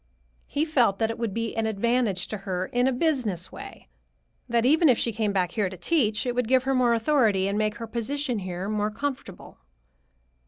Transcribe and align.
He 0.47 0.65
felt 0.65 0.97
that 0.97 1.11
it 1.11 1.19
would 1.19 1.31
be 1.31 1.55
an 1.55 1.67
advantage 1.67 2.27
to 2.29 2.39
her 2.39 2.65
in 2.65 2.87
a 2.87 2.91
business 2.91 3.51
way: 3.51 3.87
that 4.49 4.65
even 4.65 4.89
if 4.89 4.97
she 4.97 5.11
came 5.13 5.31
back 5.31 5.51
here 5.51 5.69
to 5.69 5.77
teach, 5.77 6.25
it 6.25 6.33
would 6.33 6.47
give 6.47 6.63
her 6.63 6.73
more 6.73 6.95
authority 6.95 7.47
and 7.47 7.55
make 7.55 7.75
her 7.75 7.85
position 7.85 8.39
here 8.39 8.67
more 8.67 8.89
comfortable." 8.89 9.59